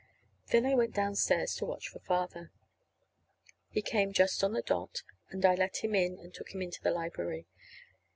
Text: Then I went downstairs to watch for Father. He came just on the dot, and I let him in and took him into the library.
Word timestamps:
Then 0.47 0.65
I 0.65 0.73
went 0.73 0.95
downstairs 0.95 1.53
to 1.57 1.65
watch 1.65 1.87
for 1.87 1.99
Father. 1.99 2.49
He 3.69 3.83
came 3.83 4.13
just 4.13 4.43
on 4.43 4.51
the 4.51 4.63
dot, 4.63 5.03
and 5.29 5.45
I 5.45 5.53
let 5.53 5.83
him 5.83 5.93
in 5.93 6.17
and 6.17 6.33
took 6.33 6.55
him 6.55 6.61
into 6.63 6.81
the 6.81 6.89
library. 6.89 7.45